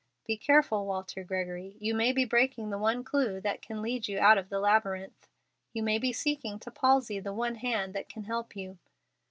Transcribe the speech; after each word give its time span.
Be 0.25 0.35
careful, 0.35 0.87
Walter 0.87 1.23
Gregory, 1.23 1.77
you 1.79 1.93
may 1.93 2.11
be 2.11 2.25
breaking 2.25 2.71
the 2.71 2.79
one 2.79 3.03
clew 3.03 3.39
that 3.41 3.61
can 3.61 3.83
lead 3.83 4.07
you 4.07 4.17
out 4.19 4.39
of 4.39 4.49
the 4.49 4.59
labyrinth. 4.59 5.29
You 5.73 5.83
may 5.83 5.99
be 5.99 6.11
seeking 6.11 6.57
to 6.61 6.71
palsy 6.71 7.19
the 7.19 7.31
one 7.33 7.53
hand 7.53 7.93
that 7.93 8.09
can 8.09 8.23
help 8.23 8.55
you. 8.55 8.79